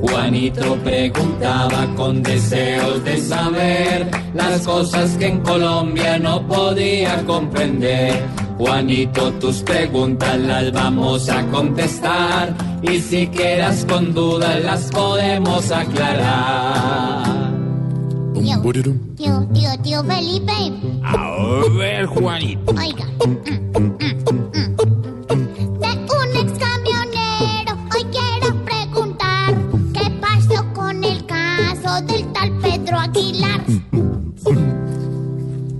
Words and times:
Juanito 0.00 0.76
preguntaba 0.84 1.86
con 1.96 2.22
deseos 2.22 3.02
de 3.04 3.18
saber 3.18 4.10
las 4.34 4.66
cosas 4.66 5.16
que 5.16 5.26
en 5.26 5.40
Colombia 5.40 6.18
no 6.18 6.46
podía 6.46 7.24
comprender. 7.24 8.24
Juanito, 8.58 9.32
tus 9.34 9.62
preguntas 9.62 10.38
las 10.38 10.72
vamos 10.72 11.28
a 11.28 11.46
contestar 11.48 12.54
y 12.82 12.98
si 13.00 13.26
quedas 13.26 13.84
con 13.84 14.14
dudas 14.14 14.62
las 14.64 14.90
podemos 14.90 15.70
aclarar. 15.70 17.36
Tío, 19.16 19.46
tío, 19.52 19.78
tío 19.82 20.04
Felipe. 20.04 20.52
A 21.02 21.62
ver, 21.76 22.06
Juanito. 22.06 22.72
Oiga. 22.72 23.06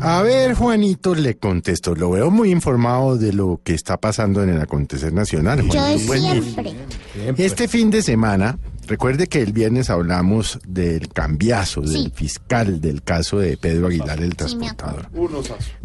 A 0.00 0.22
ver, 0.22 0.54
Juanito, 0.54 1.14
le 1.14 1.36
contesto. 1.36 1.94
Lo 1.94 2.10
veo 2.10 2.30
muy 2.30 2.50
informado 2.50 3.16
de 3.18 3.32
lo 3.32 3.60
que 3.62 3.74
está 3.74 3.96
pasando 3.96 4.42
en 4.42 4.50
el 4.50 4.60
acontecer 4.60 5.12
nacional. 5.12 5.62
Yo 5.68 5.80
Juanito. 6.06 6.42
Siempre. 6.42 6.74
Este 7.36 7.66
fin 7.66 7.90
de 7.90 8.02
semana, 8.02 8.58
recuerde 8.86 9.26
que 9.26 9.42
el 9.42 9.52
viernes 9.52 9.90
hablamos 9.90 10.60
del 10.66 11.08
cambiazo, 11.08 11.80
del 11.80 12.12
fiscal 12.12 12.80
del 12.80 13.02
caso 13.02 13.38
de 13.40 13.56
Pedro 13.56 13.88
Aguilar, 13.88 14.22
el 14.22 14.30
Sí, 14.30 14.36
transportador. 14.36 15.08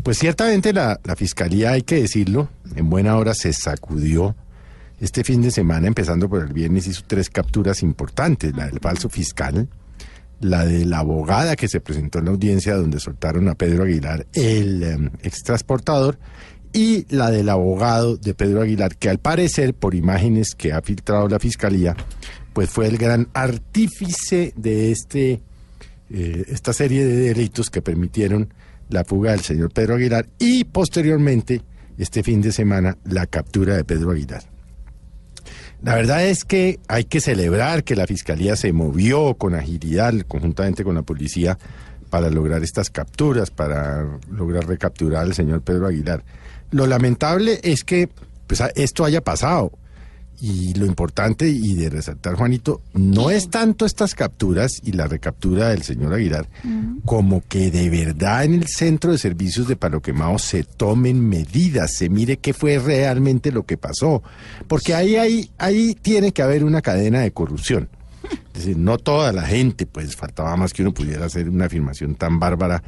Pues 0.03 0.19
ciertamente 0.19 0.73
la, 0.73 0.99
la 1.03 1.15
fiscalía, 1.15 1.71
hay 1.71 1.81
que 1.81 1.95
decirlo, 1.95 2.49
en 2.75 2.89
buena 2.89 3.17
hora 3.17 3.33
se 3.33 3.51
sacudió. 3.51 4.35
Este 4.99 5.23
fin 5.23 5.41
de 5.41 5.51
semana, 5.51 5.87
empezando 5.87 6.29
por 6.29 6.43
el 6.43 6.53
viernes, 6.53 6.87
hizo 6.87 7.01
tres 7.05 7.29
capturas 7.29 7.81
importantes. 7.81 8.55
La 8.55 8.67
del 8.67 8.79
falso 8.79 9.09
fiscal, 9.09 9.67
la 10.43 10.65
de 10.65 10.85
la 10.85 10.99
abogada 10.99 11.55
que 11.55 11.67
se 11.67 11.79
presentó 11.79 12.19
en 12.19 12.25
la 12.25 12.31
audiencia 12.31 12.75
donde 12.75 12.99
soltaron 12.99 13.47
a 13.49 13.55
Pedro 13.55 13.83
Aguilar, 13.83 14.27
el 14.33 14.83
eh, 14.83 15.11
extransportador, 15.23 16.17
y 16.73 17.05
la 17.15 17.29
del 17.29 17.49
abogado 17.49 18.17
de 18.17 18.33
Pedro 18.33 18.61
Aguilar, 18.61 18.97
que 18.97 19.09
al 19.09 19.19
parecer, 19.19 19.75
por 19.75 19.93
imágenes 19.93 20.55
que 20.55 20.73
ha 20.73 20.81
filtrado 20.81 21.29
la 21.29 21.39
fiscalía, 21.39 21.95
pues 22.53 22.69
fue 22.69 22.87
el 22.87 22.97
gran 22.97 23.29
artífice 23.33 24.53
de 24.55 24.91
este, 24.91 25.41
eh, 26.09 26.45
esta 26.47 26.73
serie 26.73 27.05
de 27.05 27.15
delitos 27.15 27.69
que 27.69 27.81
permitieron 27.81 28.53
la 28.89 29.03
fuga 29.03 29.31
del 29.31 29.41
señor 29.41 29.71
Pedro 29.71 29.95
Aguilar 29.95 30.27
y 30.39 30.63
posteriormente, 30.65 31.61
este 31.97 32.23
fin 32.23 32.41
de 32.41 32.51
semana, 32.51 32.97
la 33.05 33.27
captura 33.27 33.75
de 33.75 33.83
Pedro 33.83 34.11
Aguilar. 34.11 34.52
La 35.83 35.95
verdad 35.95 36.25
es 36.25 36.45
que 36.45 36.79
hay 36.87 37.03
que 37.03 37.19
celebrar 37.19 37.83
que 37.83 37.97
la 37.97 38.07
Fiscalía 38.07 38.55
se 38.55 38.71
movió 38.71 39.33
con 39.33 39.53
agilidad 39.53 40.13
conjuntamente 40.29 40.85
con 40.85 40.95
la 40.95 41.01
policía 41.01 41.57
para 42.09 42.29
lograr 42.29 42.63
estas 42.63 42.89
capturas, 42.89 43.51
para 43.51 44.07
lograr 44.31 44.65
recapturar 44.65 45.23
al 45.23 45.33
señor 45.33 45.61
Pedro 45.61 45.87
Aguilar. 45.87 46.23
Lo 46.71 46.87
lamentable 46.87 47.59
es 47.63 47.83
que 47.83 48.07
pues, 48.47 48.63
esto 48.75 49.03
haya 49.03 49.21
pasado. 49.21 49.73
Y 50.39 50.73
lo 50.73 50.85
importante 50.85 51.47
y 51.47 51.75
de 51.75 51.89
resaltar, 51.89 52.35
Juanito, 52.35 52.81
no 52.93 53.29
es 53.29 53.49
tanto 53.49 53.85
estas 53.85 54.13
capturas 54.13 54.81
y 54.83 54.91
la 54.91 55.07
recaptura 55.07 55.69
del 55.69 55.83
señor 55.83 56.13
Aguilar, 56.13 56.49
como 57.05 57.41
que 57.47 57.71
de 57.71 57.89
verdad 57.89 58.43
en 58.43 58.55
el 58.55 58.67
centro 58.67 59.11
de 59.11 59.17
servicios 59.17 59.67
de 59.67 59.75
Palo 59.75 60.01
Quemado 60.01 60.37
se 60.39 60.63
tomen 60.63 61.27
medidas, 61.27 61.93
se 61.93 62.09
mire 62.09 62.37
qué 62.37 62.53
fue 62.53 62.79
realmente 62.79 63.51
lo 63.51 63.63
que 63.63 63.77
pasó. 63.77 64.21
Porque 64.67 64.93
ahí, 64.93 65.15
ahí, 65.15 65.49
ahí 65.57 65.95
tiene 66.01 66.31
que 66.31 66.41
haber 66.41 66.63
una 66.63 66.81
cadena 66.81 67.21
de 67.21 67.31
corrupción. 67.31 67.89
Es 68.53 68.65
decir, 68.65 68.77
no 68.77 68.97
toda 68.97 69.33
la 69.33 69.43
gente, 69.43 69.85
pues 69.85 70.15
faltaba 70.15 70.55
más 70.55 70.73
que 70.73 70.83
uno 70.83 70.93
pudiera 70.93 71.25
hacer 71.25 71.49
una 71.49 71.65
afirmación 71.65 72.15
tan 72.15 72.39
bárbara 72.39 72.83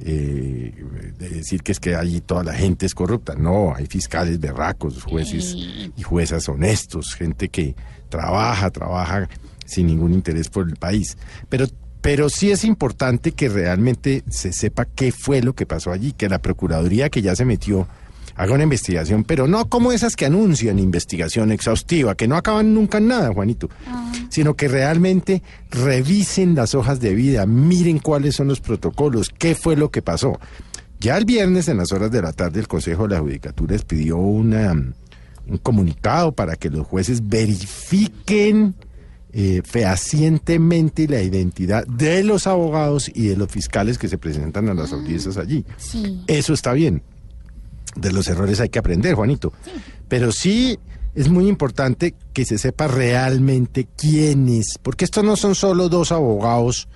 eh, 0.00 0.72
de 1.18 1.28
decir 1.28 1.62
que 1.62 1.72
es 1.72 1.80
que 1.80 1.96
allí 1.96 2.20
toda 2.20 2.44
la 2.44 2.54
gente 2.54 2.86
es 2.86 2.94
corrupta. 2.94 3.34
No, 3.34 3.74
hay 3.74 3.86
fiscales 3.86 4.38
berracos, 4.38 5.02
jueces 5.02 5.54
y 5.96 6.02
juezas 6.02 6.48
honestos, 6.48 7.14
gente 7.14 7.48
que 7.48 7.74
trabaja, 8.08 8.70
trabaja 8.70 9.28
sin 9.66 9.86
ningún 9.86 10.14
interés 10.14 10.48
por 10.48 10.68
el 10.68 10.76
país. 10.76 11.18
Pero, 11.48 11.66
pero 12.00 12.28
sí 12.28 12.50
es 12.50 12.64
importante 12.64 13.32
que 13.32 13.48
realmente 13.48 14.22
se 14.30 14.52
sepa 14.52 14.84
qué 14.84 15.12
fue 15.12 15.42
lo 15.42 15.54
que 15.54 15.66
pasó 15.66 15.90
allí, 15.90 16.12
que 16.12 16.28
la 16.28 16.40
Procuraduría 16.40 17.10
que 17.10 17.22
ya 17.22 17.34
se 17.34 17.44
metió 17.44 17.88
haga 18.38 18.54
una 18.54 18.62
investigación, 18.62 19.24
pero 19.24 19.48
no 19.48 19.68
como 19.68 19.90
esas 19.90 20.14
que 20.14 20.24
anuncian 20.24 20.78
investigación 20.78 21.50
exhaustiva, 21.50 22.14
que 22.14 22.28
no 22.28 22.36
acaban 22.36 22.72
nunca 22.72 22.98
en 22.98 23.08
nada, 23.08 23.32
Juanito, 23.32 23.68
sino 24.30 24.54
que 24.54 24.68
realmente 24.68 25.42
revisen 25.70 26.54
las 26.54 26.76
hojas 26.76 27.00
de 27.00 27.14
vida, 27.14 27.46
miren 27.46 27.98
cuáles 27.98 28.36
son 28.36 28.46
los 28.46 28.60
protocolos, 28.60 29.30
qué 29.36 29.56
fue 29.56 29.74
lo 29.74 29.90
que 29.90 30.02
pasó. 30.02 30.38
Ya 31.00 31.18
el 31.18 31.24
viernes, 31.24 31.66
en 31.66 31.78
las 31.78 31.90
horas 31.90 32.12
de 32.12 32.22
la 32.22 32.32
tarde, 32.32 32.60
el 32.60 32.68
Consejo 32.68 33.08
de 33.08 33.16
la 33.16 33.20
Judicatura 33.20 33.74
expidió 33.74 34.16
una, 34.18 34.72
un 34.72 35.58
comunicado 35.60 36.30
para 36.30 36.54
que 36.54 36.70
los 36.70 36.86
jueces 36.86 37.28
verifiquen 37.28 38.76
eh, 39.32 39.62
fehacientemente 39.64 41.08
la 41.08 41.22
identidad 41.22 41.84
de 41.88 42.22
los 42.22 42.46
abogados 42.46 43.10
y 43.12 43.28
de 43.28 43.36
los 43.36 43.50
fiscales 43.50 43.98
que 43.98 44.06
se 44.08 44.16
presentan 44.16 44.68
a 44.68 44.74
las 44.74 44.92
audiencias 44.92 45.36
allí. 45.38 45.64
Sí. 45.76 46.22
Eso 46.28 46.54
está 46.54 46.72
bien. 46.72 47.02
De 47.96 48.12
los 48.12 48.28
errores 48.28 48.60
hay 48.60 48.68
que 48.68 48.78
aprender, 48.78 49.14
Juanito. 49.14 49.52
Pero 50.08 50.32
sí 50.32 50.78
es 51.14 51.28
muy 51.28 51.48
importante 51.48 52.14
que 52.32 52.44
se 52.44 52.58
sepa 52.58 52.86
realmente 52.86 53.88
quiénes, 53.96 54.78
porque 54.82 55.04
estos 55.04 55.24
no 55.24 55.36
son 55.36 55.54
solo 55.54 55.88
dos 55.88 56.12
abogados 56.12 56.88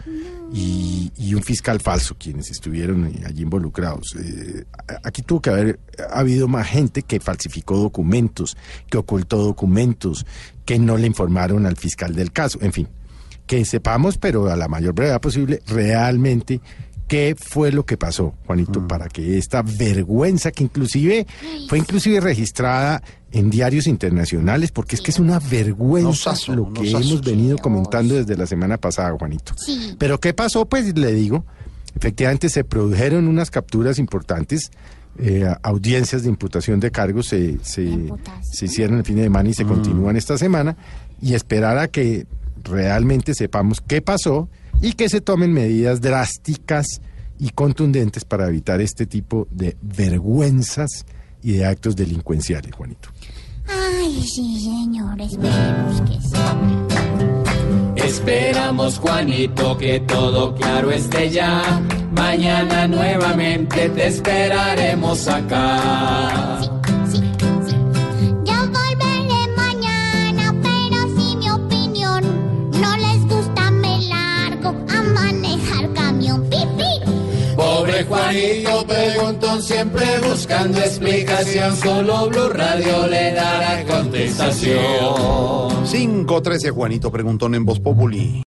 y, 0.53 1.11
y 1.17 1.35
un 1.35 1.43
fiscal 1.43 1.81
falso 1.81 2.15
quienes 2.19 2.51
estuvieron 2.51 3.11
allí 3.27 3.43
involucrados. 3.43 4.15
Eh, 4.17 4.65
aquí 5.03 5.23
tuvo 5.23 5.41
que 5.41 5.51
haber 5.51 5.81
habido 6.11 6.47
más 6.47 6.69
gente 6.69 7.03
que 7.03 7.21
falsificó 7.21 7.77
documentos, 7.77 8.57
que 8.89 8.99
ocultó 8.99 9.39
documentos, 9.39 10.25
que 10.65 10.79
no 10.79 10.97
le 10.97 11.07
informaron 11.07 11.67
al 11.67 11.77
fiscal 11.77 12.15
del 12.15 12.31
caso, 12.33 12.59
en 12.63 12.73
fin 12.73 12.89
que 13.47 13.65
sepamos, 13.65 14.19
pero 14.19 14.49
a 14.51 14.57
la 14.57 14.69
mayor 14.69 14.95
brevedad 14.95 15.21
posible, 15.21 15.61
realmente 15.67 16.61
qué 17.13 17.37
fue 17.39 17.73
lo 17.73 17.85
que 17.85 17.99
pasó, 17.99 18.33
Juanito, 18.47 18.89
para 18.89 19.07
que 19.07 19.37
esta 19.37 19.61
vergüenza 19.61 20.51
que 20.51 20.65
inclusive 20.65 21.27
fue 21.69 21.77
inclusive 21.77 22.21
registrada 22.21 23.03
en 23.33 23.51
diarios 23.51 23.87
internacionales, 23.87 24.73
porque 24.73 24.97
es 24.97 25.03
que 25.03 25.11
es 25.11 25.19
una 25.19 25.39
vergüenza 25.39 26.33
lo 26.49 26.73
que 26.73 26.91
hemos 26.91 27.21
venido 27.21 27.59
comentando 27.59 28.15
desde 28.15 28.35
la 28.35 28.47
semana 28.47 28.79
pasada, 28.79 29.15
Juanito. 29.19 29.53
Sí. 29.59 29.95
Pero 29.99 30.21
¿qué 30.21 30.33
pasó? 30.33 30.65
Pues 30.65 30.97
le 30.97 31.13
digo, 31.13 31.45
efectivamente 31.95 32.49
se 32.49 32.65
produjeron 32.65 33.29
unas 33.29 33.51
capturas 33.51 33.99
importantes. 33.99 34.71
eh, 35.19 35.45
audiencias 35.63 36.23
de 36.23 36.31
imputación 36.31 36.81
de 36.81 36.91
cargos 36.91 37.27
se, 37.27 37.59
se, 37.63 38.11
se 38.41 38.65
hicieron 38.65 38.97
el 38.97 39.05
fin 39.05 39.17
de 39.17 39.25
semana 39.25 39.51
y 39.51 39.53
se 39.53 39.67
continúan 39.67 40.17
esta 40.17 40.39
semana 40.39 40.79
y 41.21 41.35
esperar 41.35 41.77
a 41.77 41.89
que 41.89 42.27
realmente 42.65 43.35
sepamos 43.35 43.83
qué 43.87 44.01
pasó 44.01 44.49
y 44.83 44.93
que 44.93 45.09
se 45.09 45.21
tomen 45.21 45.53
medidas 45.53 46.01
drásticas 46.01 47.01
y 47.39 47.51
contundentes 47.51 48.25
para 48.25 48.49
evitar 48.49 48.81
este 48.81 49.07
tipo 49.07 49.49
de 49.51 49.77
vergüenzas 49.81 51.07
y 51.43 51.53
de 51.53 51.65
actos 51.65 51.97
delincuenciales, 51.97 52.75
Juanito. 52.75 53.09
Ay, 53.67 54.23
sí, 54.23 54.61
señor, 54.61 55.21
esperemos 55.21 56.01
que 56.03 56.21
sí. 56.21 56.37
Esperamos, 57.97 58.99
Juanito, 58.99 59.79
que 59.79 60.01
todo 60.01 60.55
claro 60.55 60.91
esté 60.91 61.31
ya. 61.31 61.63
Mañana 62.13 62.89
nuevamente 62.89 63.89
te 63.89 64.09
esperaremos 64.09 65.29
acá. 65.29 66.59
Sí. 66.63 66.82
Juanito 78.33 78.87
preguntó 78.87 79.61
siempre 79.61 80.07
buscando 80.27 80.79
explicación, 80.79 81.77
solo 81.77 82.31
Blue 82.31 82.49
Radio 82.49 83.07
le 83.07 83.33
dará 83.33 83.85
contestación. 83.85 85.85
513 85.85 86.71
Juanito 86.71 87.13
preguntón 87.13 87.55
en 87.55 87.67
Voz 87.67 87.79
Populi. 87.79 88.41